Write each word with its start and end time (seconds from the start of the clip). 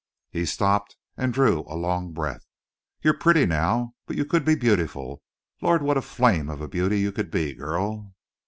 He 0.31 0.45
stopped 0.47 0.97
and 1.15 1.31
drew 1.31 1.59
a 1.67 1.75
long 1.77 2.11
breath. 2.11 2.47
"You're 3.03 3.13
pretty 3.13 3.45
now, 3.45 3.93
but 4.07 4.15
you 4.15 4.25
could 4.25 4.43
be 4.43 4.55
beautiful. 4.55 5.21
Lord, 5.61 5.83
what 5.83 5.95
a 5.95 6.01
flame 6.01 6.49
of 6.49 6.59
a 6.59 6.67
beauty 6.67 6.99
you 6.99 7.11
could 7.11 7.29
be, 7.29 7.53
girl!" 7.53 8.15